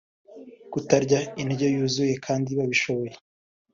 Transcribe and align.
kutarya 0.71 1.19
indyo 1.41 1.67
yuzuye 1.75 2.13
kandi 2.25 2.49
babishoboye 2.57 3.13